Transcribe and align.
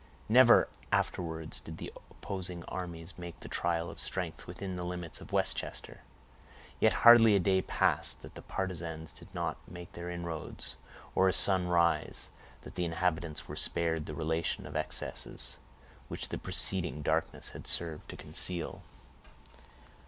Never 0.27 0.67
afterwards 0.91 1.59
did 1.59 1.77
the 1.77 1.93
opposing 2.11 2.63
armies 2.65 3.19
make 3.19 3.39
the 3.41 3.47
trial 3.47 3.91
of 3.91 3.99
strength 3.99 4.47
within 4.47 4.75
the 4.75 4.83
limits 4.83 5.21
of 5.21 5.31
Westchester; 5.31 6.01
yet 6.79 6.91
hardly 7.05 7.35
a 7.35 7.39
day 7.39 7.61
passed, 7.61 8.23
that 8.23 8.33
the 8.33 8.41
partisans 8.41 9.11
did 9.11 9.27
not 9.31 9.59
make 9.67 9.91
their 9.91 10.09
inroads; 10.09 10.75
or 11.13 11.29
a 11.29 11.33
sun 11.33 11.67
rise, 11.67 12.31
that 12.61 12.73
the 12.73 12.85
inhabitants 12.85 13.47
were 13.47 13.55
spared 13.55 14.07
the 14.07 14.15
relation 14.15 14.65
of 14.65 14.75
excesses 14.75 15.59
which 16.07 16.29
the 16.29 16.39
preceding 16.39 17.03
darkness 17.03 17.49
had 17.49 17.67
served 17.67 18.09
to 18.09 18.17
conceal. 18.17 18.81